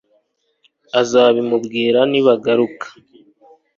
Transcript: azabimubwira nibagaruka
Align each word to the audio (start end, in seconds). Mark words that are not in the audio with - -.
azabimubwira 1.01 1.99
nibagaruka 2.11 2.87